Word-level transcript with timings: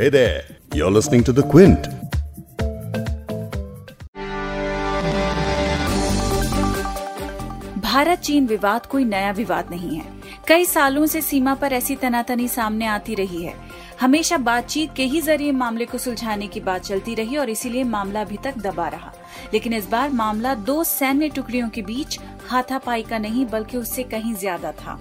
Hey 0.00 0.10
there, 0.10 0.42
you're 0.74 0.92
listening 0.92 1.24
to 1.24 1.32
The 1.32 1.42
Quint. 1.42 1.88
Bharat 7.80 8.18
चीन 8.18 8.46
विवाद 8.46 8.86
कोई 8.86 9.04
नया 9.04 9.30
विवाद 9.30 9.70
नहीं 9.70 9.96
है। 9.96 10.04
कई 10.48 10.64
सालों 10.64 11.06
से 11.06 11.20
सीमा 11.20 11.54
पर 11.54 11.72
ऐसी 11.72 11.96
तनातनी 11.96 12.48
सामने 12.48 12.86
आती 12.86 13.14
रही 13.14 13.42
है। 13.44 13.54
हमेशा 14.00 14.36
बातचीत 14.36 14.90
के 14.96 15.04
ही 15.04 15.20
ज़रिए 15.20 15.52
मामले 15.52 15.84
को 15.84 15.98
सुलझाने 15.98 16.46
की 16.46 16.60
बात 16.60 16.82
चलती 16.82 17.14
रही 17.14 17.36
और 17.36 17.50
इसीलिए 17.50 17.84
मामला 17.84 18.20
अभी 18.20 18.36
तक 18.44 18.58
दबा 18.58 18.88
रहा। 18.88 19.12
लेकिन 19.52 19.72
इस 19.72 19.88
बार 19.88 20.10
मामला 20.10 20.54
दो 20.54 20.84
सैन्य 20.84 21.28
टुकड़ियों 21.28 21.68
के 21.68 21.82
बीच 21.82 22.20
हाथापाई 22.48 23.02
का 23.02 23.18
नहीं, 23.18 23.46
बल्कि 23.46 23.76
उससे 23.76 24.02
कहीं 24.02 24.34
ज़्यादा 24.34 24.72
था। 24.72 24.98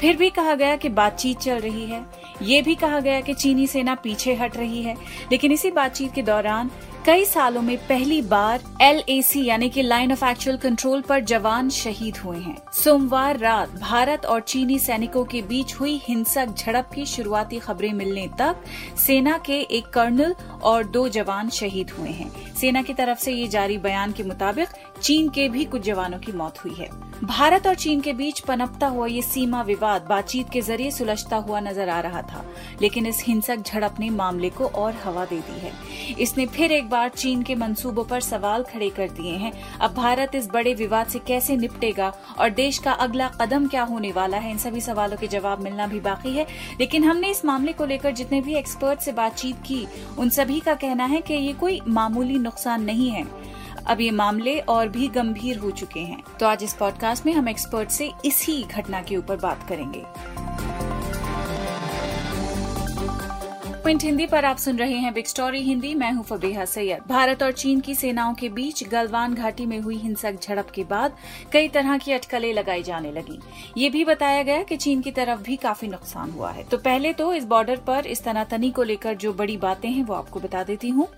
फिर 0.00 0.16
भी 0.16 0.30
कहा 0.30 0.54
गया 0.54 0.76
कि 0.76 0.88
बातचीत 0.88 1.38
चल 1.38 1.58
रही 1.58 1.86
है। 1.86 2.04
ये 2.42 2.60
भी 2.62 2.74
कहा 2.74 3.00
गया 3.00 3.20
कि 3.20 3.34
चीनी 3.34 3.66
सेना 3.66 3.94
पीछे 3.94 4.34
हट 4.34 4.56
रही 4.56 4.82
है। 4.82 4.96
लेकिन 5.32 5.52
इसी 5.52 5.70
बातचीत 5.70 6.14
के 6.14 6.22
दौरान 6.22 6.70
कई 7.06 7.24
सालों 7.24 7.60
में 7.62 7.76
पहली 7.78 8.20
बार 8.22 8.62
एलएसी, 8.82 9.44
यानी 9.44 9.68
कि 9.68 9.82
लाइन 9.82 10.12
ऑफ़ 10.12 10.24
एक्चुअल 10.24 10.56
कंट्रोल 10.56 11.00
पर 11.00 11.20
जवान 11.20 11.68
शहीद 11.70 12.16
हुए 12.16 12.38
हैं। 12.38 12.56
सोमवार 12.74 13.38
रात 13.38 13.74
भारत 13.80 14.26
और 14.26 14.40
चीनी 14.40 14.78
सैनिकों 14.78 15.24
के 15.24 15.42
बीच 15.42 15.74
हुई 15.74 16.00
हिंसक 16.04 16.54
झड़प 16.56 16.90
की 16.94 17.06
शुरुआती 17.06 17.58
खबरें 17.58 17.92
मिलने 17.92 18.26
तक 18.38 18.64
सेना 18.98 19.38
के 19.38 19.60
एक 19.70 19.86
कर्नल 19.86 20.34
और 20.62 20.84
दो 20.86 21.08
जवान 21.08 21.48
शहीद 21.50 21.90
हुए 21.90 22.10
हैं। 22.10 22.30
सेना 22.60 22.82
की 22.82 22.94
तरफ़ 22.94 23.18
से 23.18 23.32
ये 23.32 23.48
जारी 23.48 23.78
बयान 23.78 24.12
के 24.12 24.22
मुताबिक 24.22 24.68
चीन 25.02 25.28
के 25.28 25.48
भी 25.48 25.64
कुछ 25.64 25.82
जवानों 25.82 26.18
की 26.18 26.32
मौत 26.32 26.58
हुई 26.58 26.74
है। 26.74 26.88
भारत 27.24 27.66
और 27.66 27.74
चीन 27.76 28.00
के 28.00 28.12
बीच 28.12 28.40
पनपता 28.40 28.86
हुआ 28.86 29.06
ये 29.06 29.22
सीमा 29.22 29.62
विवाद 29.62 30.06
बातचीत 30.08 30.50
के 30.50 30.60
ज़रिए 30.60 30.90
सुलझता 30.90 31.36
हुआ 31.38 31.60
नज़र 31.60 31.88
आ 31.88 32.00
रहा 32.00 32.22
था, 32.22 32.44
लेकिन 32.82 33.06
इस 33.06 33.22
हिंसक 33.26 33.62
झड़प 33.62 33.96
ने 34.00 34.10
मामले 34.10 34.50
को 34.50 34.66
और 34.66 34.94
हवा 35.04 35.24
दे 35.24 35.38
दी 35.38 35.58
है। 35.60 35.72
इसने 36.20 36.46
फिर 36.48 36.72
एक 36.72 36.88
बार 36.90 37.08
चीन 37.10 37.42
के 37.42 37.54
मंसूबों 37.54 38.04
पर 38.04 38.20
सवाल 38.20 38.62
खड़े 38.64 38.88
कर 38.90 39.08
दिए 39.10 39.32
हैं। 39.34 39.52
अब 39.78 39.94
भारत 39.94 40.34
इस 40.34 40.48
बड़े 40.50 40.74
विवाद 40.74 41.06
से 41.06 41.18
कैसे 41.18 41.56
निपटेगा 41.56 42.12
और 42.38 42.50
देश 42.52 42.78
का 42.78 42.92
अगला 42.98 43.28
कदम 43.40 43.66
क्या 43.66 43.82
होने 43.84 44.12
वाला 44.12 44.36
है, 44.36 44.50
इन 44.50 44.58
सभी 44.58 44.80
सवालों 44.80 45.16
के 45.16 45.26
जवाब 45.28 45.62
मिलना 45.62 45.86
भी 45.86 46.00
बाकी 46.00 46.32
है। 46.32 46.46
लेकिन 46.80 47.04
हमने 47.04 47.30
इस 47.30 47.44
मामले 47.44 47.72
को 47.72 47.84
लेकर 47.86 48.12
जितने 48.12 48.40
भी 48.40 48.54
एक्सपर्ट 48.56 49.00
से 49.00 49.12
बातचीत 49.14 49.56
की, 49.62 49.86
उन 50.18 50.28
सभी 50.30 50.60
का 50.60 50.74
कहना 50.76 51.04
है 51.06 51.20
कि 51.20 51.34
ये 51.36 51.52
कोई 51.54 51.80
मामूली 51.90 52.38
नुकसान 52.48 52.82
नहीं 52.82 53.10
है। 53.10 53.24
अब 53.86 54.00
ये 54.00 54.10
मामले 54.10 54.58
और 54.58 54.88
भी 54.88 55.08
गंभीर 55.08 55.58
हो 55.58 55.70
चुके 55.70 56.00
हैं। 56.00 56.22
तो 56.40 56.46
आज 56.46 56.62
इस 56.62 56.74
पॉडकास्ट 56.74 57.26
में 57.26 57.32
हम 57.32 57.48
एक्सपर्ट 57.48 57.90
से 57.90 58.12
इसी 58.24 58.62
घटना 58.62 59.02
के 59.02 59.16
ऊपर 59.16 59.36
बात 59.36 59.68
करेंगे। 59.68 60.04
पॉइंट 63.88 64.02
हिंदी 64.02 64.24
पर 64.26 64.44
आप 64.44 64.56
सुन 64.56 64.78
रहे 64.78 64.94
हैं 64.94 65.12
बिग 65.14 65.26
स्टोरी 65.26 65.60
हिंदी। 65.62 65.94
मैं 65.94 66.10
हूँ 66.12 66.24
फबीहा 66.24 66.64
सैयद। 66.64 67.02
भारत 67.08 67.42
और 67.42 67.52
चीन 67.52 67.78
की 67.80 67.94
सेनाओं 67.94 68.34
के 68.34 68.48
बीच 68.48 68.82
गलवान 68.88 69.34
घाटी 69.34 69.66
में 69.66 69.78
हुई 69.80 69.96
हिंसक 69.96 70.40
झड़प 70.42 70.70
के 70.70 70.82
बाद 70.84 71.12
कई 71.52 71.68
तरह 71.68 71.98
की 71.98 72.12
अटकलें 72.12 72.52
लगाई 72.54 72.82
जाने 72.82 73.12
लगी। 73.12 73.38
ये 73.76 73.88
भी 73.90 74.04
बताया 74.04 74.42
गया 74.42 74.62
कि 74.62 74.76
चीन 74.76 75.00
की 75.00 75.10
तरफ़ 75.10 75.40
भी 75.42 75.56
काफ़ी 75.56 75.88
नुकसान 75.88 76.30
हुआ 76.30 76.50
है। 76.50 76.64
तो 76.64 76.78
पहले 76.78 77.12
तो 77.12 77.32
इस 77.34 77.44
बॉर्डर 77.44 77.76
पर 77.76 78.06
इस 78.06 78.22
तनातनी 78.24 78.70
को 78.70 78.82
लेकर 78.82 79.14
जो 79.14 79.32
बड़ी 79.32 79.56
बातें 79.56 79.88
हैं 79.88 80.04
वो 80.04 80.14
आपको 80.14 80.40
बता 80.40 80.62
देती 80.62 80.88
हूँ। 80.88 81.08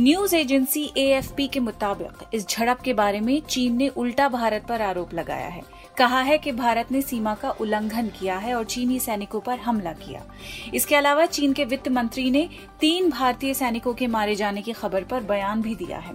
न्यूज़ 0.00 0.36
एजेंसी 0.36 0.90
एएफपी 0.96 1.46
के 1.48 1.60
मुताबिक 1.60 2.24
इस 2.34 2.48
झड़प 2.48 2.80
के 2.80 2.94
बारे 2.94 3.20
में 3.20 3.40
चीन 3.40 3.76
ने 3.76 3.88
उल्टा 3.88 4.28
भारत 4.28 4.66
पर 4.68 4.82
आरोप 4.82 5.14
लगाया 5.14 5.48
है। 5.48 5.62
कहा 5.98 6.20
है 6.20 6.36
कि 6.38 6.52
भारत 6.52 6.92
ने 6.92 7.00
सीमा 7.02 7.34
का 7.34 7.50
उल्लंघन 7.50 8.08
किया 8.08 8.36
है 8.36 8.54
और 8.54 8.64
चीनी 8.64 8.98
सैनिकों 9.00 9.40
पर 9.40 9.58
हमला 9.58 9.92
किया। 9.92 10.22
इसके 10.74 10.96
अलावा 10.96 11.26
चीन 11.26 11.52
के 11.52 11.64
वित्त 11.64 11.88
मंत्री 11.88 12.30
ने 12.30 12.48
तीन 12.80 13.10
भारतीय 13.10 13.54
सैनिकों 13.54 13.94
के 13.94 14.06
मारे 14.06 14.34
जाने 14.34 14.62
की 14.62 14.72
खबर 14.72 15.04
पर 15.04 15.20
बयान 15.20 15.62
भी 15.62 15.74
दिया 15.74 15.98
है। 15.98 16.14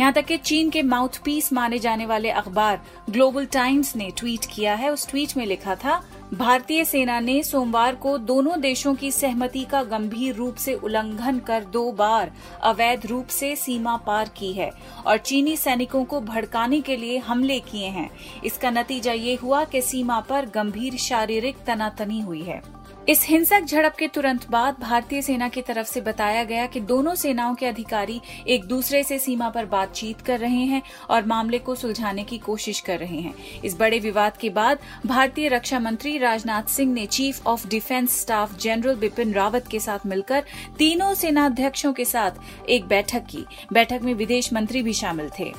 यहाँ 0.00 0.12
तक 0.12 0.24
कि 0.24 0.36
चीन 0.36 0.70
के 0.70 0.82
माउथपीस 0.82 1.52
माने 1.52 1.78
जाने 1.78 2.06
वाले 2.06 2.30
अखबार 2.30 2.80
ग्लोबल 3.10 3.46
टाइम्स 3.46 3.94
ने 3.96 4.10
ट्वीट 4.16 4.46
किया 4.52 4.74
है। 4.74 4.90
उस 4.90 5.08
ट्वीट 5.08 5.36
में 5.36 5.46
लिखा 5.46 5.74
था 5.74 6.02
भारतीय 6.34 6.84
सेना 6.84 7.18
ने 7.20 7.42
सोमवार 7.42 7.94
को 7.94 8.16
दोनों 8.18 8.60
देशों 8.60 8.94
की 8.94 9.10
सहमति 9.10 9.64
का 9.64 9.82
गंभीर 9.82 10.34
रूप 10.34 10.54
से 10.54 10.74
उल्लंघन 10.74 11.38
कर 11.38 11.64
दो 11.64 11.92
बार 11.92 12.32
अवैध 12.62 13.06
रूप 13.06 13.26
से 13.26 13.54
सीमा 13.56 13.96
पार 13.96 14.30
की 14.36 14.52
है 14.52 14.70
और 15.06 15.18
चीनी 15.18 15.56
सैनिकों 15.56 16.04
को 16.04 16.20
भड़काने 16.20 16.80
के 16.80 16.96
लिए 16.96 17.18
हमले 17.18 17.58
किए 17.60 17.86
हैं। 17.86 18.10
इसका 18.44 18.70
नतीजा 18.70 19.12
ये 19.12 19.34
हुआ 19.34 19.64
कि 19.64 19.82
सीमा 19.82 20.20
पर 20.20 20.46
गंभीर 20.46 20.96
शारीरिक 20.96 21.64
तनातनी 21.66 22.20
हुई 22.20 22.42
है। 22.42 22.60
इस 23.08 23.24
हिंसक 23.26 23.64
झड़प 23.64 23.94
के 23.94 24.06
तुरंत 24.08 24.50
बाद 24.50 24.76
भारतीय 24.80 25.22
सेना 25.22 25.48
की 25.48 25.62
तरफ़ 25.62 25.86
से 25.86 26.00
बताया 26.00 26.44
गया 26.44 26.66
कि 26.66 26.80
दोनों 26.80 27.14
सेनाओं 27.14 27.54
के 27.54 27.66
अधिकारी 27.66 28.20
एक 28.46 28.64
दूसरे 28.64 29.02
से 29.04 29.18
सीमा 29.18 29.48
पर 29.48 29.64
बातचीत 29.64 30.20
कर 30.20 30.38
रहे 30.38 30.64
हैं 30.64 30.82
और 31.10 31.26
मामले 31.26 31.58
को 31.58 31.74
सुलझाने 31.74 32.24
की 32.24 32.38
कोशिश 32.38 32.80
कर 32.80 32.98
रहे 32.98 33.20
हैं। 33.20 33.34
इस 33.64 33.76
बड़े 33.76 33.98
विवाद 33.98 34.36
के 34.36 34.50
बाद 34.50 34.78
भारतीय 35.06 35.48
रक्षा 35.48 35.78
मंत्री 35.78 36.18
राजनाथ 36.18 36.62
सिंह 36.62 36.92
ने 36.92 37.06
chief 37.06 37.46
of 37.46 37.68
defence 37.68 38.20
staff 38.20 38.58
general 38.58 38.94
Bipin 38.94 39.32
Rawat 39.32 39.68
के 39.70 39.80
साथ 39.80 40.06
मिलकर 40.06 40.44
तीनों 40.78 41.14
सेनाध्यक्षों 41.14 41.92
के 41.92 42.04
साथ 42.04 42.30
एक 42.68 42.84
बैठक 42.84 43.26
की। 43.30 43.44
बैठक 43.72 44.00
में 44.02 44.14
विदेश 44.14 44.52
मंत्री 44.52 44.82
भी 44.82 44.92
शामिल 44.92 45.30
थे। 45.38 45.52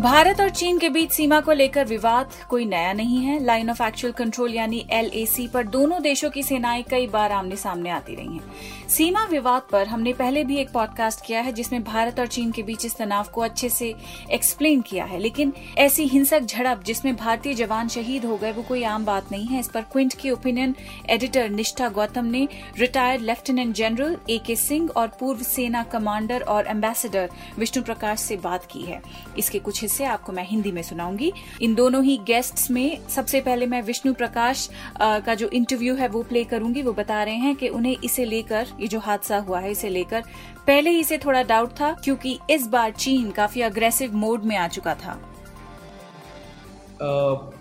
भारत 0.00 0.40
और 0.40 0.48
चीन 0.48 0.78
के 0.78 0.88
बीच 0.88 1.10
सीमा 1.10 1.40
को 1.40 1.52
लेकर 1.52 1.84
विवाद 1.84 2.30
कोई 2.48 2.64
नया 2.64 2.92
नहीं 2.92 3.18
है। 3.18 3.44
लाइन 3.44 3.70
ऑफ़ 3.70 3.82
एक्चुअल 3.82 4.12
कंट्रोल 4.12 4.54
यानी 4.54 4.86
एलएसी 4.90 5.48
पर 5.48 5.66
दोनों 5.66 6.02
देशों 6.02 6.30
की 6.30 6.42
सेनाएँ 6.42 6.82
कई 6.82 7.06
बार 7.06 7.32
आमने 7.32 7.56
सामने 7.56 7.90
आती 7.90 8.14
रही 8.14 8.34
हैं। 8.34 8.88
सीमा 8.88 9.24
विवाद 9.24 9.62
पर 9.72 9.86
हमने 9.86 10.12
पहले 10.12 10.44
भी 10.44 10.56
एक 10.56 10.70
पॉडकास्ट 10.70 11.26
किया 11.26 11.40
है, 11.40 11.52
जिसमें 11.52 11.84
भारत 11.84 12.20
और 12.20 12.26
चीन 12.26 12.50
के 12.50 12.62
बीच 12.62 12.84
इस 12.84 12.96
तनाव 12.96 13.24
को 13.24 13.40
अच्छे 13.40 13.68
से 13.68 13.94
एक्सप्लेन 14.30 14.80
किया 14.80 15.04
है। 15.04 15.18
लेकिन 15.18 15.52
ऐसी 15.78 16.04
हिंसक 16.04 16.40
झड़प 16.40 16.82
जिसमें 16.84 17.16
भारतीय 17.16 17.54
जवान 17.54 17.88
शहीद 17.88 18.24
हो 18.24 18.36
गए, 18.36 18.52
वो 18.52 18.62
कोई 18.62 18.82
आम 18.82 19.04
बात 19.04 19.32
नहीं 19.32 19.46
है। 19.46 19.60
इस 19.60 19.68
पर 19.68 19.80
क्विंट 19.80 20.14
की 20.14 20.30
ओपिनियन 20.30 20.74
एडिटर 21.10 21.48
निष्ठा 21.48 21.88
गौतम 21.88 22.24
ने 22.24 22.48
रिटायर्ड 22.78 23.22
लेफ्टिनेंट 23.22 23.74
जनरल 23.74 24.16
ए 24.30 24.38
के 24.46 24.56
सिंह 24.56 24.90
और 24.96 25.08
पूर्व 25.08 25.42
सेना 25.42 25.82
कमांडर 25.82 26.40
और 26.40 26.66
एम्बेसडर 26.66 27.30
विष्णु 27.58 27.84
प्रकाश 27.84 28.20
से 28.20 28.36
बात 28.36 28.64
की 28.64 28.82
है। 28.82 29.02
इसके 29.38 29.58
कुछ 29.58 29.85
हिस्से 29.86 30.04
आपको 30.06 30.32
मैं 30.32 30.44
हिंदी 30.46 30.72
में 30.72 30.82
सुनाऊँगी। 30.82 31.32
इन 31.62 31.74
दोनों 31.74 32.02
ही 32.04 32.16
गेस्ट्स 32.26 32.70
में 32.70 33.08
सबसे 33.08 33.40
पहले 33.40 33.66
मैं 33.66 33.82
विष्णु 33.82 34.12
प्रकाश 34.14 34.68
का 35.00 35.34
जो 35.34 35.48
इंटरव्यू 35.50 35.94
है 35.94 36.08
वो 36.08 36.22
प्ले 36.24 36.44
करूँगी। 36.46 36.82
वो 36.82 36.92
बता 36.94 37.22
रहे 37.22 37.34
हैं 37.36 37.54
कि 37.56 37.68
उन्हें 37.70 37.96
इसे 38.04 38.24
लेकर, 38.24 38.66
ये 38.80 38.88
जो 38.88 38.98
हादसा 39.00 39.38
हुआ 39.38 39.60
है, 39.60 39.70
इसे 39.70 39.88
लेकर 39.90 40.22
पहले 40.66 40.90
ही 40.90 41.04
से 41.04 41.18
थोड़ा 41.18 41.42
डाउट 41.44 41.70
था, 41.80 41.92
क्योंकि 42.04 42.38
इस 42.50 42.66
बार 42.66 42.90
चीन 42.92 43.30
काफ़ी 43.30 43.62
अग्रेसिव 43.62 44.14
मोड 44.16 44.44
में 44.44 44.56
आ 44.56 44.66
चुका 44.68 44.94
था। 44.96 45.14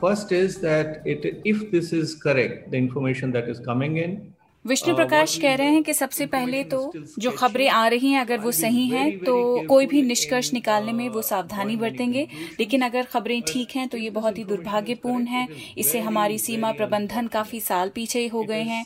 First 0.02 0.34
is 0.34 0.58
that 0.60 1.08
it 1.08 1.44
if 1.48 1.64
this 1.72 1.94
is 1.94 2.16
correct 2.20 2.70
the 2.72 2.76
information 2.76 3.32
that 3.32 3.50
is 3.50 3.62
coming 3.62 3.98
in 3.98 4.18
Vishnu 4.66 4.94
uh, 4.94 5.00
Prakash 5.00 5.38
कह 5.38 5.56
रहे 5.56 5.72
हैं 5.72 5.82
कि 5.84 5.94
सबसे 5.94 6.26
पहले 6.26 6.64
तो 6.64 6.92
जो 7.20 7.32
खबरें 7.32 7.68
आ 7.70 7.88
रही 7.88 8.12
हैं 8.12 8.22
अगर 8.22 8.40
वो 8.40 8.52
सही 8.52 8.88
हैं 8.90 9.18
तो 9.20 9.36
कोई 9.68 9.86
भी 9.86 10.02
निष्कर्ष 10.02 10.52
निकालने 10.54 10.92
में 10.92 11.08
वो 11.10 11.22
सावधानी 11.22 11.76
बरतेंगे। 11.76 12.28
लेकिन 12.60 12.82
अगर 12.82 13.04
खबरें 13.04 13.42
ठीक 13.42 13.76
हैं 13.76 13.88
तो 13.88 13.98
ये 13.98 14.10
बहुत 14.10 14.38
ही 14.38 14.44
दुर्भाग्यपूर्ण 14.44 15.26
है। 15.28 15.48
इससे 15.78 16.00
हमारी 16.00 16.38
सीमा 16.38 16.72
प्रबंधन 16.72 17.28
काफ़ी 17.28 17.60
साल 17.60 17.90
पीछे 17.90 18.28
हो 18.28 18.44
गए 18.44 18.62
हैं। 18.64 18.86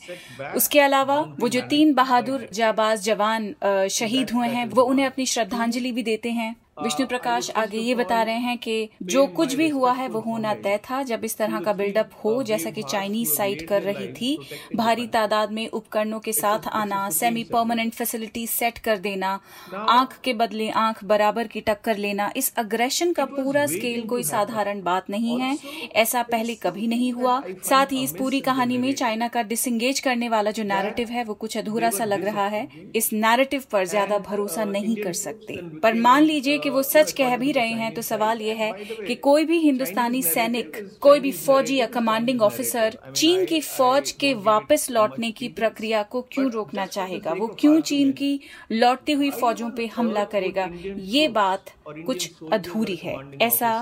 उसके 0.55 0.79
अलावा 0.79 1.19
वो 1.39 1.49
जो 1.49 1.61
तीन 1.69 1.93
बहादुर 1.93 2.47
जाबाज 2.53 3.03
जवान 3.03 3.53
शहीद 3.91 4.31
हुए 4.31 4.47
हैं 4.47 4.65
वो 4.69 4.83
उन्हें 4.83 5.05
अपनी 5.05 5.25
श्रद्धांजलि 5.25 5.91
भी 5.91 6.03
देते 6.03 6.31
हैं। 6.31 6.55
विष्णु 6.83 7.05
प्रकाश 7.07 7.49
आगे 7.51 7.77
ये 7.77 7.95
बता 7.95 8.21
रहे 8.23 8.37
हैं 8.37 8.57
कि 8.57 8.89
जो 9.03 9.25
कुछ 9.29 9.53
भी 9.53 9.67
हुआ 9.69 9.91
है, 9.93 10.07
वो 10.07 10.19
होना 10.19 10.53
तय 10.53 10.77
था। 10.83 11.01
जब 11.03 11.23
इस 11.23 11.37
तरह 11.37 11.59
का 11.59 11.73
बिल्डअप 11.73 12.11
हो, 12.23 12.31
जैसा 12.43 12.69
कि 12.69 12.83
चाइनीज़ 12.83 13.29
साइट 13.29 13.67
कर 13.67 13.81
रही 13.81 14.07
थी, 14.13 14.37
भारी 14.75 15.07
तादाद 15.07 15.51
में 15.51 15.67
उपकरणों 15.69 16.19
के 16.19 16.33
साथ 16.33 16.67
आना 16.73 17.09
सेमी 17.09 17.43
परमानेंट 17.43 17.93
फैसिलिटी 17.93 18.45
सेट 18.47 18.77
कर 18.77 18.97
देना, 18.97 19.39
आँख 19.75 20.17
के 20.23 20.33
बदले 20.33 20.69
आँख 20.77 21.03
बराबर 21.03 21.47
की 21.47 21.61
टक्कर 21.61 21.97
लेना, 21.97 22.31
इस 22.37 22.53
अग्रेशन 22.57 23.13
का 23.13 23.25
पूरा 23.25 23.65
स्केल 23.65 24.01
कोई 24.07 24.23
साधारण 24.23 24.81
बात 24.81 25.09
नहीं 25.09 25.39
है। 25.39 25.57
ऐसा 25.95 26.21
पहले 26.23 26.55
कभी 26.55 26.87
नहीं 26.87 27.11
हुआ। 27.13 27.41
साथ 27.63 27.91
ही 27.91 28.03
इस 28.03 28.15
पूरी 28.15 28.39
कहानी 28.39 28.77
में 28.77 28.93
चाइना 28.93 29.27
का 29.27 29.41
डिसंगेज 29.43 29.99
करने 29.99 30.29
वाला 30.29 30.51
जो 30.51 30.63
नैरेटिव 30.63 31.09
है, 31.09 31.23
वो 31.23 31.33
कुछ 31.33 31.57
अधूरा 31.57 31.89
सा 31.89 32.05
लग 32.05 32.25
रहा 32.25 32.47
है। 32.47 32.67
इस 32.95 33.11
नैरेटिव 33.13 33.63
पर 33.71 33.85
ज़्यादा 33.85 34.17
भरोसा 34.19 34.63
नहीं 34.65 34.95
कर 34.95 35.13
सकते। 35.13 35.59
पर 35.79 35.93
मान 35.99 36.23
लीजिए 36.23 36.57
कि 36.57 36.68
कि 36.69 36.73
वो 36.73 36.81
सच 36.83 37.11
कह 37.17 37.35
भी 37.37 37.51
रहे 37.51 37.71
हैं 37.73 37.93
तो 37.93 38.01
सवाल 38.01 38.41
ये 38.41 38.53
है 38.55 38.71
कि 39.07 39.15
कोई 39.17 39.45
भी 39.45 39.57
हिंदुस्तानी 39.59 40.21
सैनिक 40.23 40.77
कोई 41.01 41.19
भी 41.19 41.31
फौजी 41.31 41.75
या 41.75 41.85
कमांडिंग 41.95 42.41
ऑफिसर 42.41 42.97
चीन 43.15 43.45
की 43.45 43.59
फौज 43.61 44.11
के 44.21 44.33
वापस 44.47 44.89
लौटने 44.91 45.31
की 45.39 45.47
प्रक्रिया 45.59 46.03
को 46.11 46.21
क्यों 46.33 46.49
रोकना 46.51 46.85
चाहेगा 46.87 47.33
वो 47.39 47.47
क्यों 47.59 47.79
चीन 47.91 48.11
की 48.19 48.31
लौटती 48.71 49.13
हुई 49.13 49.31
फौजों 49.39 49.69
पे 49.77 49.87
हमला 49.95 50.23
करेगा 50.35 50.69
ये 51.15 51.27
बात 51.39 51.73
कुछ 52.05 52.31
अधूरी 52.53 52.95
है 53.03 53.15
ऐसा 53.41 53.73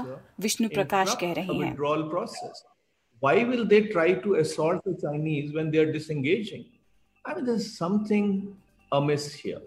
विष्णु 0.41 0.69
प्रकाश 0.69 1.15
कह 1.21 1.33
रहे 1.33 1.59
हैं 1.59 1.75
Why 3.23 3.31
will 3.43 3.63
they 3.69 3.77
try 3.85 4.03
to 4.23 4.33
assault 4.39 4.83
the 4.87 4.91
Chinese 4.97 5.53
when 5.53 5.71
they 5.71 5.79
are 5.83 5.91
disengaging? 5.93 6.65
I 7.25 7.33
mean, 7.35 7.45
there's 7.45 7.69
something 7.77 8.27
amiss 8.91 9.25
here. 9.35 9.61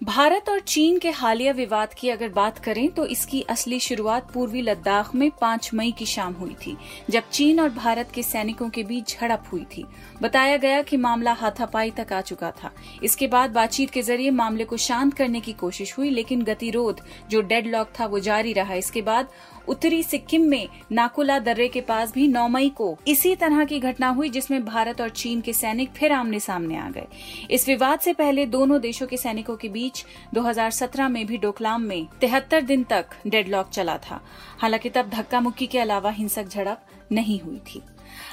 Bharat 0.00 0.48
और 0.48 0.58
चीन 0.60 0.98
के 0.98 1.10
हालिया 1.10 1.52
विवाद 1.52 1.94
की 1.94 2.08
अगर 2.08 2.28
बात 2.28 2.58
करें 2.58 2.88
तो 2.88 3.04
इसकी 3.06 3.40
असली 3.42 3.78
शुरुआत 3.80 4.30
पूर्वी 4.32 4.60
लद्दाख 4.62 5.14
में 5.14 5.30
5 5.40 5.70
मई 5.74 5.92
की 5.92 6.06
शाम 6.06 6.32
हुई 6.32 6.54
थी, 6.66 6.76
जब 7.10 7.28
चीन 7.32 7.60
और 7.60 7.68
भारत 7.68 8.10
के 8.14 8.22
सैनिकों 8.22 8.68
के 8.70 8.82
बीच 8.82 9.16
झड़प 9.16 9.44
हुई 9.52 9.64
थी। 9.76 9.84
बताया 10.22 10.56
गया 10.56 10.82
कि 10.82 10.96
मामला 10.96 11.32
हाथापाई 11.32 11.90
तक 11.90 12.12
आ 12.12 12.20
चुका 12.20 12.50
था। 12.62 12.72
इसके 13.02 13.26
बाद 13.26 13.50
बातचीत 13.50 13.90
के 13.90 14.02
ज़रिए 14.02 14.30
मामले 14.32 14.64
को 14.64 14.76
शांत 14.76 15.14
करने 15.14 15.40
की 15.40 15.52
कोशिश 15.54 15.96
हुई, 15.98 16.10
लेकिन 16.10 16.42
गतिरोध 16.42 17.00
जो 17.30 17.40
डेडलॉक 17.42 17.92
था, 18.00 18.06
वो 18.06 18.20
जारी 18.20 18.52
रहा। 18.52 18.74
इसके 18.74 19.02
बाद 19.02 19.28
उत्तरी 19.68 20.02
सिक्किम 20.02 20.42
में 20.42 20.68
नाकुला 20.92 21.38
दर्रे 21.38 21.66
के 21.68 21.80
पास 21.80 22.12
भी 22.12 22.26
9 22.28 22.46
मई 22.48 22.68
को 22.68 22.96
इसी 23.08 23.34
तरह 23.36 23.64
की 23.64 23.78
घटना 23.80 24.08
हुई, 24.08 24.28
जिसमें 24.28 24.64
भारत 24.64 25.00
और 25.00 25.08
चीन 25.10 25.40
के 25.40 25.52
सैनिक 25.52 25.90
फिर 25.90 26.12
आमने 26.12 26.40
सामने 26.40 26.76
आ 26.76 26.88
गए। 26.90 27.06
इस 27.50 27.66
विवाद 27.68 28.00
से 28.00 28.12
पहले 28.12 28.46
दोनों 28.46 28.80
देशों 28.80 29.06
के 29.06 29.16
सैनिकों 29.16 29.56
के 29.56 29.68
बीच 29.86 30.04
2017 30.34 31.08
में 31.08 31.26
भी 31.26 31.36
डोकलाम 31.36 31.82
में 31.82 32.06
तिहत्तर 32.20 32.62
दिन 32.62 32.84
तक 32.84 33.06
डेडलॉक 33.26 33.68
चला 33.68 33.98
था। 33.98 34.20
हालाँकि 34.58 34.90
तब 34.90 35.10
धक्का 35.10 35.40
मुक्की 35.40 35.66
के 35.66 35.78
अलावा 35.78 36.10
हिंसक 36.10 36.48
झड़प 36.48 36.86
नहीं 37.12 37.40
हुई 37.40 37.58
थी। 37.58 37.82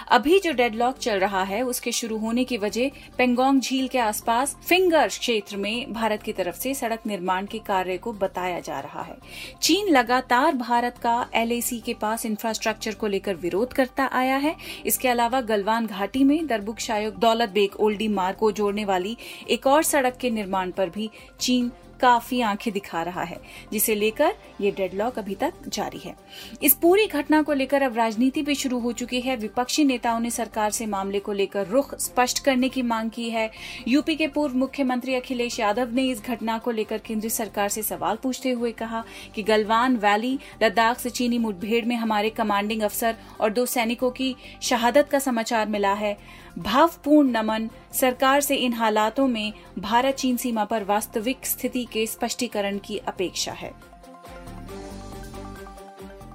अभी 0.07 0.39
जो 0.39 0.51
डेडलॉक 0.51 0.97
चल 0.97 1.19
रहा 1.19 1.43
है, 1.43 1.61
उसके 1.61 1.91
शुरू 1.91 2.17
होने 2.17 2.43
की 2.43 2.57
वजह 2.57 2.89
पेंगोंग 3.17 3.61
झील 3.61 3.87
के 3.87 3.99
आसपास 3.99 4.55
फिंगर 4.69 5.07
क्षेत्र 5.07 5.57
में 5.57 5.93
भारत 5.93 6.23
की 6.23 6.33
तरफ़ 6.33 6.55
से 6.55 6.73
सड़क 6.73 6.99
निर्माण 7.07 7.45
के 7.45 7.59
कार्य 7.59 7.97
को 7.97 8.13
बताया 8.13 8.59
जा 8.59 8.79
रहा 8.79 9.01
है। 9.01 9.17
चीन 9.61 9.87
लगातार 9.87 10.55
भारत 10.55 10.97
का 10.97 11.29
एलएसी 11.35 11.79
के 11.79 11.93
पास 11.93 12.25
इंफ्रास्ट्रक्चर 12.25 12.93
को 12.93 13.07
लेकर 13.07 13.35
विरोध 13.35 13.73
करता 13.73 14.09
आया 14.13 14.37
है। 14.37 14.55
इसके 14.85 15.07
अलावा 15.07 15.41
गलवान 15.41 15.85
घाटी 15.85 16.23
में 16.23 16.45
दरबुक 16.47 16.79
शायोग 16.79 17.15
दौलत 17.15 17.49
बेग 17.49 17.75
ओल्डी 17.79 18.07
मार्ग 18.07 18.37
को 18.37 18.51
जोड़ने 18.51 18.85
वाली 18.85 19.17
एक 19.49 19.67
और 19.67 19.83
सड़क 19.83 20.17
के 20.17 20.29
निर्माण 20.29 20.71
पर 20.71 20.89
भी 20.89 21.09
चीन 21.39 21.71
काफ़ी 22.03 22.41
आँखें 22.41 22.71
दिखा 22.73 23.01
रहा 23.03 23.23
है, 23.23 23.39
जिसे 23.71 23.95
लेकर 23.95 24.33
ये 24.61 24.71
डेडलॉक 24.71 25.19
अभी 25.19 25.35
तक 25.35 25.67
जारी 25.67 25.99
है। 25.99 26.15
इस 26.63 26.73
पूरी 26.73 27.05
घटना 27.07 27.41
को 27.41 27.53
लेकर 27.53 27.81
अब 27.81 27.95
राजनीति 27.97 28.41
भी 28.41 28.55
शुरू 28.55 28.79
हो 28.79 28.91
चुकी 28.91 29.21
है। 29.21 29.35
विपक्षी 29.35 29.83
नेताओं 29.83 30.19
ने 30.19 30.29
सरकार 30.29 30.71
से 30.71 30.85
मामले 30.85 31.19
को 31.19 31.33
लेकर 31.33 31.67
रुख 31.67 31.95
स्पष्ट 31.95 32.43
करने 32.45 32.69
की 32.69 32.81
मांग 32.81 33.09
की 33.09 33.29
है। 33.29 33.49
यूपी 33.87 34.15
के 34.15 34.27
पूर्व 34.27 34.55
मुख्यमंत्री 34.55 35.15
अखिलेश 35.15 35.59
यादव 35.59 35.93
ने 35.93 36.03
इस 36.03 36.21
घटना 36.21 36.57
को 36.57 36.71
लेकर 36.71 36.97
केंद्र 36.97 37.29
सरकार 37.29 37.69
से 37.69 37.83
सवाल 37.83 38.17
पूछते 38.23 38.51
हुए 38.51 38.71
कहा 38.71 39.03
कि 39.35 39.43
गलवान 39.43 39.97
वैली, 39.97 40.37
लद्दाख 40.63 40.99
से 40.99 41.09
चीनी 41.09 41.37
मुठभेड़ 41.37 41.85
में 41.85 41.95
हमारे 41.95 42.29
कमांडिंग 42.29 42.81
अफसर 42.81 43.15
और 43.41 43.49
दो 43.49 43.65
सैनिकों 43.65 44.11
की 44.11 44.35
शहादत 44.61 45.09
का 45.09 45.19
समाचार 45.19 45.67
मिला 45.67 45.93
है। 45.93 46.17
भावपूर्ण 46.57 47.29
नमन 47.29 47.69
सरकार 47.93 48.41
से 48.41 48.55
इन 48.55 48.73
हालातों 48.73 49.27
में 49.27 49.53
भारत 49.79 50.15
चीन 50.15 50.37
सीमा 50.37 50.65
पर 50.65 50.83
वास्तविक 50.83 51.45
स्थिति 51.45 51.83
के 51.85 52.05
स्पष्टीकरण 52.07 52.77
की 52.77 52.97
अपेक्षा 52.97 53.51
है। 53.51 53.73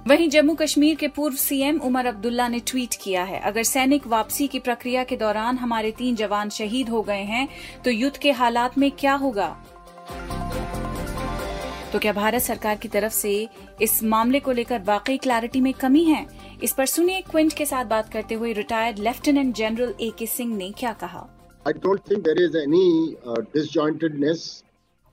वहीं 0.07 0.29
जम्मू 0.29 0.53
कश्मीर 0.55 0.95
के 0.95 1.07
पूर्व 1.07 1.35
सीएम 1.35 1.79
उमर 1.79 2.05
अब्दुल्ला 2.05 2.47
ने 2.47 2.59
ट्वीट 2.59 2.95
किया 3.03 3.23
है, 3.23 3.39
अगर 3.39 3.63
सैनिक 3.63 4.07
वापसी 4.07 4.47
की 4.47 4.59
प्रक्रिया 4.59 5.03
के 5.03 5.15
दौरान 5.17 5.57
हमारे 5.57 5.91
तीन 5.91 6.15
जवान 6.15 6.49
शहीद 6.49 6.89
हो 6.89 7.01
गए 7.01 7.23
हैं 7.23 7.47
तो 7.85 7.91
युद्ध 7.91 8.17
के 8.17 8.31
हालात 8.31 8.77
में 8.77 8.91
क्या 8.91 9.13
होगा? 9.13 9.55
तो 11.93 11.99
क्या 11.99 12.13
भारत 12.13 12.41
सरकार 12.41 12.75
की 12.75 12.87
तरफ़ 12.87 13.13
से 13.13 13.49
इस 13.81 14.03
मामले 14.03 14.39
को 14.39 14.51
लेकर 14.51 14.81
वाकई 14.81 15.17
क्लैरिटी 15.17 15.61
में 15.61 15.73
कमी 15.73 16.03
है? 16.03 16.27
इस 16.63 16.73
पर 16.73 16.85
सुनिए 16.85 17.21
क्विंट 17.21 17.53
के 17.53 17.65
साथ 17.65 17.85
बात 17.85 18.13
करते 18.13 18.35
हुए 18.35 18.53
रिटायर्ड 18.53 18.99
लेफ्टिनेंट 18.99 19.55
जनरल 19.55 19.95
ए 20.01 20.11
के 20.19 20.25
सिंह 20.25 20.57
ने 20.57 20.71
क्या 20.71 20.93
कहा। 20.93 21.27
आई 21.67 21.73
don't 21.73 22.03
think 22.05 22.23
there 22.23 22.41
is 22.47 22.55
any 22.65 23.15
uh, 23.27 24.68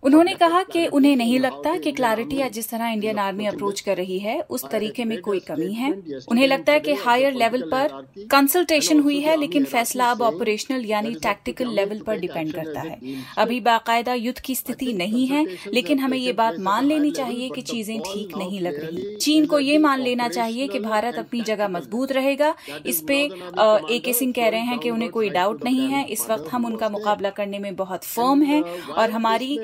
उन्होंने 0.07 0.33
कहा 0.35 0.63
कि 0.63 0.87
उन्हें 0.89 1.15
नहीं 1.17 1.39
लगता 1.41 1.77
कि 1.77 1.93
क्लैरिटी 1.93 2.37
या 2.37 2.49
जिस 2.49 2.69
तरह 2.71 2.89
इंडियन 2.89 3.19
आर्मी 3.19 3.47
अप्रोच 3.47 3.81
कर 3.81 3.97
रही 3.97 4.19
है, 4.19 4.39
उस 4.41 4.65
तरीके 4.71 5.05
में 5.05 5.21
कोई 5.21 5.41
कमी 5.41 5.73
है। 5.75 5.91
उन्हें 6.31 6.47
लगता 6.47 6.73
है 6.73 6.81
कि 6.81 6.93
हायर 6.97 7.35
लेवल 7.35 7.63
पर 7.73 7.89
कंसल्टेशन 8.31 9.01
हुई 9.01 9.19
है, 9.21 9.37
लेकिन 9.37 9.65
फैसला 9.65 10.11
अब 10.11 10.23
ऑपरेशनल 10.23 10.85
यानी 10.87 11.15
टैक्टिकल 11.23 11.69
लेवल 11.71 12.01
पर 12.07 12.19
डिपेंड 12.19 12.53
करता 12.53 12.81
है। 12.81 12.99
अभी 13.39 13.59
बाकायदा 13.61 14.15
युद्ध 14.15 14.39
की 14.41 14.55
स्थिति 14.55 14.93
नहीं 14.93 15.27
है, 15.27 15.45
लेकिन 15.75 15.99
हमें 15.99 16.19
ये 16.19 16.33
बात 16.35 16.59
मान 16.61 16.87
लेनी 16.87 17.11
चाहिए 17.11 17.49
कि 17.49 17.63
चीज़ें 17.63 17.99
ठीक 18.03 18.37
नहीं 18.37 18.61
लग 18.61 18.81
रही। 18.81 19.17
चीन 19.17 19.47
को 19.47 19.59
ये 19.59 19.79
मान 19.79 20.01
लेना 20.01 20.29
चाहिए 20.29 20.69
कि 20.69 20.79
भारत 20.79 21.19
अपनी 21.19 21.41
जगह 21.43 21.69
मज़बूत 21.69 22.13
रहेगा। 22.13 22.55
इस 22.87 23.01
पे 23.09 23.19
ए 23.91 23.99
के 24.05 24.13
सिंह 24.13 24.33
कह 24.33 24.49
रहे 24.49 24.61
हैं 24.61 24.79
कि 24.79 24.91
उन्हें 24.91 25.11
कोई 25.11 25.31
डाउट 25.31 25.65
नहीं 25.65 25.89
है। 25.89 26.05
इस 26.09 26.29
वक्त 26.31 26.53
हम 26.53 26.67
उनका 26.67 26.89
मुकाबला 26.89 27.31
करने 27.33 27.59
में 27.59 27.75
बहुत 27.77 28.05
फर्म 28.05 28.43
है 28.45 28.63
और 28.63 29.11
हमारी 29.11 29.59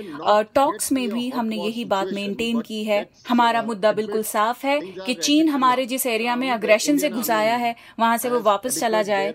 टॉक्स 0.55 0.93
में 0.93 1.09
भी 1.11 1.29
हमने 1.29 1.57
यही 1.57 1.85
बात 1.85 2.09
मेंटेन 2.13 2.61
की 2.61 2.83
है। 2.85 3.07
हमारा 3.29 3.63
मुद्दा 3.63 3.93
बिल्कुल 3.93 4.23
साफ़ 4.23 4.67
है 4.67 4.81
कि 4.81 5.15
चीन 5.15 5.49
हमारे 5.49 5.87
जिस 5.87 6.07
एरिया 6.07 6.37
में 6.37 6.51
अग्रेशन 6.51 6.99
से 6.99 7.11
घुसाया 7.11 7.57
है, 7.57 7.75
वहाँ 8.01 8.17
से 8.19 8.31
वो 8.31 8.41
वापस 8.41 8.81
चला 8.81 9.03
जाए। 9.03 9.35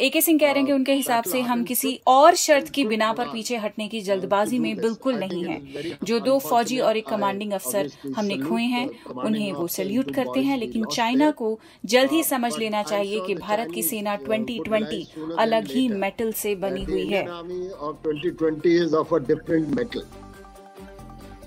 ए 0.00 0.08
के 0.08 0.20
सिंह 0.20 0.38
कह 0.38 0.46
रहे 0.46 0.56
हैं 0.56 0.66
कि 0.66 0.72
उनके 0.72 0.92
हिसाब 0.92 1.24
से 1.24 1.40
हम 1.40 1.64
किसी 1.64 2.00
और 2.06 2.34
शर्त 2.34 2.68
की 2.68 2.84
बिना 2.84 3.12
पर 3.12 3.24
पीछे 3.24 3.56
हटने 3.56 3.88
की 3.88 4.00
जल्दबाजी 4.00 4.58
में 4.58 4.76
बिल्कुल 4.76 5.14
नहीं 5.14 5.44
है। 5.44 5.60
जो 6.04 6.20
दो 6.20 6.38
फौजी 6.38 6.78
और 6.78 6.96
एक 6.96 7.06
कमांडिंग 7.06 7.52
अफसर 7.52 7.90
हमने 8.16 8.36
खोए 8.38 8.62
हैं, 8.62 8.88
उन्हें 9.04 9.52
वो 9.52 9.66
सल्यूट 9.66 10.14
करते 10.14 10.40
हैं, 10.40 10.58
लेकिन 10.58 10.84
चाइना 10.84 11.30
को 11.30 11.58
जल्द 11.84 12.10
ही 12.10 12.22
समझ 12.22 12.58
लेना 12.58 12.82
चाहिए 12.82 13.20
कि 13.20 13.34
भारत 13.34 13.68
की 13.74 13.82
सेना 13.82 14.16
2020 14.16 15.06
अलग 15.38 15.68
ही 15.68 15.88
मेटल 15.88 16.32
से 16.32 16.54
बनी 16.54 16.84
हुई 16.84 17.06
है। 17.06 17.26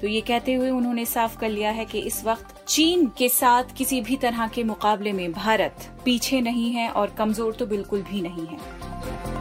तो 0.01 0.07
ये 0.07 0.21
कहते 0.21 0.53
हुए 0.53 0.69
उन्होंने 0.69 1.06
साफ़ 1.06 1.38
कर 1.39 1.50
लिया 1.50 1.71
है 1.71 1.86
कि 1.86 2.00
इस 2.00 2.24
वक्त 2.25 2.63
चीन 2.68 3.06
के 3.18 3.30
साथ 3.30 3.75
किसी 3.77 4.01
भी 4.01 4.15
तरह 4.18 4.48
के 4.48 4.63
मुकाबले 4.63 5.12
में 5.13 5.31
भारत 5.31 5.88
पीछे 6.06 6.42
नहीं 6.42 6.71
है 6.71 6.89
और 6.92 7.13
कमज़ोर 7.18 7.53
तो 7.53 7.65
बिल्कुल 7.65 8.01
भी 8.01 8.21
नहीं 8.21 8.48
है। 8.48 9.40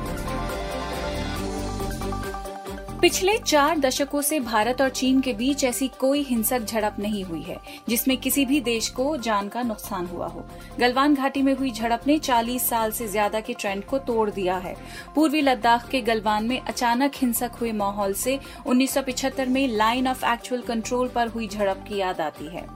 पिछले 3.00 3.37
चार 3.38 3.79
दशकों 3.79 4.20
से 4.23 4.38
भारत 4.41 4.81
और 4.82 4.88
चीन 4.88 5.20
के 5.20 5.32
बीच 5.32 5.62
ऐसी 5.64 5.87
कोई 6.00 6.23
हिंसक 6.23 6.64
झड़प 6.64 6.97
नहीं 6.99 7.23
हुई 7.25 7.41
है, 7.43 7.56
जिसमें 7.88 8.17
किसी 8.17 8.44
भी 8.47 8.61
देश 8.61 8.88
को 8.88 9.17
जान 9.17 9.49
का 9.49 9.62
नुकसान 9.62 10.06
हुआ 10.06 10.26
हो। 10.26 10.44
गलवान 10.81 11.14
घाटी 11.14 11.43
में 11.43 11.52
हुई 11.55 11.70
झड़प 11.70 12.06
ने 12.06 12.19
40 12.19 12.69
साल 12.69 12.91
से 12.91 13.06
ज़्यादा 13.08 13.41
के 13.41 13.55
ट्रेंड 13.55 13.85
को 13.85 13.99
तोड़ 14.00 14.29
दिया 14.31 14.56
है। 14.56 14.75
पूर्वी 15.14 15.41
लद्दाख 15.41 15.88
के 15.88 16.00
गलवान 16.00 16.49
में 16.49 16.58
अचानक 16.61 17.12
हिंसक 17.16 17.52
हुए 17.61 17.73
माहौल 17.73 18.12
से 18.14 18.38
1975 18.66 19.49
में 19.49 19.66
लाइन 19.69 20.09
ऑफ़ 20.09 20.25
एक्चुअल 20.26 20.62
कंट्रोल 20.62 21.09
पर 21.09 21.28
हुई 21.28 21.49
झड़प 21.49 21.85
की 21.88 21.99
याद 21.99 22.21
आती 22.21 22.47
है। 22.47 22.66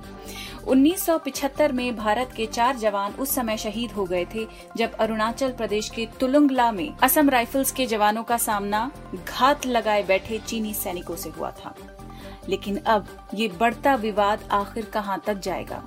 1975 0.66 1.73
में 1.73 1.97
भारत 1.97 2.30
के 2.37 2.47
चार 2.47 2.76
जवान 2.76 3.12
उस 3.12 3.35
समय 3.35 3.56
शहीद 3.56 3.92
हो 3.92 4.04
गए 4.04 4.26
थे, 4.35 4.47
जब 4.76 4.92
अरुणाचल 4.92 5.52
प्रदेश 5.52 5.88
के 5.88 6.06
तुलुंगला 6.21 6.73
में 6.73 6.97
असम 7.02 7.30
राइफल्स 7.30 7.73
के 7.73 7.87
जवानों 7.87 8.23
का 8.23 8.37
सामना 8.37 8.90
घात 9.28 9.66
लगाए 9.66 10.02
बैठे 10.02 10.38
चीनी 10.38 10.75
सैनिकों 10.75 11.16
से 11.16 11.30
हुआ 11.30 11.50
था। 11.50 11.75
लेकिन 12.49 12.76
अब 12.76 13.09
ये 13.35 13.49
बढ़ता 13.49 13.94
विवाद 13.94 14.49
आखिर 14.50 14.85
कहाँ 14.85 15.23
तक 15.26 15.35
जाएगा? 15.35 15.83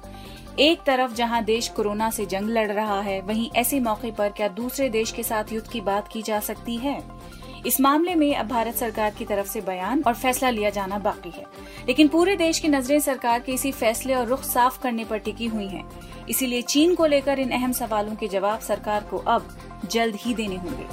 एक 0.59 0.83
तरफ़ 0.83 1.13
जहाँ 1.13 1.43
देश 1.43 1.67
कोरोना 1.67 2.09
से 2.09 2.25
जंग 2.25 2.49
लड़ 2.49 2.71
रहा 2.71 3.01
है, 3.01 3.21
वहीं 3.21 3.51
ऐसे 3.51 3.79
मौके 3.79 4.11
पर 4.11 4.29
क्या 4.29 4.47
दूसरे 4.47 4.89
देश 4.89 5.11
के 5.11 5.23
साथ 5.23 5.43
युद्ध 5.51 5.67
की 5.67 5.81
बात 5.81 6.07
की 6.07 6.21
जा 6.21 6.39
सकती 6.39 6.75
है? 6.75 7.16
इस 7.67 7.79
मामले 7.81 8.13
में 8.15 8.35
अब 8.35 8.47
भारत 8.47 8.75
सरकार 8.75 9.11
की 9.11 9.25
तरफ़ 9.25 9.47
से 9.47 9.61
बयान 9.61 10.03
और 10.07 10.13
फैसला 10.13 10.49
लिया 10.49 10.69
जाना 10.69 10.99
बाकी 10.99 11.29
है। 11.29 11.43
लेकिन 11.87 12.07
पूरे 12.07 12.35
देश 12.35 12.59
की 12.59 12.67
नज़रें 12.67 12.99
सरकार 12.99 13.39
के 13.39 13.51
इसी 13.51 13.71
फैसले 13.71 14.15
और 14.15 14.27
रुख 14.27 14.43
साफ़ 14.43 14.81
करने 14.81 15.05
पर 15.05 15.17
टिकी 15.17 15.45
हुई 15.45 15.67
हैं। 15.67 15.83
इसीलिए 16.29 16.61
चीन 16.61 16.95
को 16.95 17.05
लेकर 17.05 17.39
इन 17.39 17.49
अहम 17.49 17.71
सवालों 17.71 18.15
के 18.15 18.27
जवाब 18.27 18.59
सरकार 18.59 19.03
को 19.03 19.17
अब 19.17 19.57
जल्द 19.91 20.15
ही 20.15 20.33
देने 20.33 20.55
होंगे। 20.55 20.85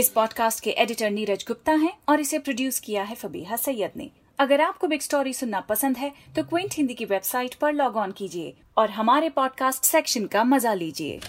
इस 0.00 0.08
पॉडकास्ट 0.08 0.62
के 0.64 0.70
एडिटर 0.70 1.10
नीरज 1.10 1.44
गुप्ता 1.48 1.72
हैं 1.72 1.92
और 2.08 2.20
इसे 2.20 2.38
प्रोड्यूस 2.38 2.78
किया 2.80 3.02
है 3.02 3.14
फबीहा 3.14 3.56
सैयद 3.56 3.90
ने। 3.96 4.10
अगर 4.38 4.60
आपको 4.60 4.86
बिग 4.86 5.00
स्टोरी 5.00 5.32
सुनना 5.32 5.60
पसंद 5.60 5.96
है 5.96 6.12
तो 6.36 6.42
क्विंट 6.42 6.74
हिंदी 6.74 6.94
की 6.94 7.04
वेबसाइट 7.04 7.54
पर 7.54 7.72
लॉग 7.72 7.96
ऑन 7.96 8.12
कीजिए 8.12 8.54
और 8.76 8.90
हमारे 8.90 9.28
पॉडकास्ट 9.28 9.84
सेक्शन 9.84 10.26
का 10.26 10.44
मज़ा 10.44 10.74
लीजिए। 10.74 11.20